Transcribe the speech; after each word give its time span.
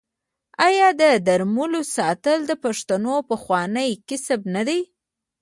آیا 0.67 0.87
د 1.27 1.29
رمو 1.39 1.65
ساتل 1.97 2.39
د 2.47 2.51
پښتنو 2.63 3.15
پخوانی 3.29 3.89
کسب 4.07 4.41
نه 4.55 4.61
دی؟ 4.67 4.79